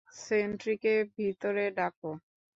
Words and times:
সেন্ট্রিকে 0.19 0.93
ভিতরে 1.15 1.65
ডাকো। 1.77 2.11